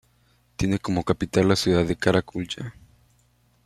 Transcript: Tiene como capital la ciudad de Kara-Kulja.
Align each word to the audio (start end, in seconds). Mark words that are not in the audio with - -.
Tiene 0.55 0.79
como 0.79 1.03
capital 1.03 1.47
la 1.47 1.55
ciudad 1.55 1.85
de 1.85 1.95
Kara-Kulja. 1.95 2.73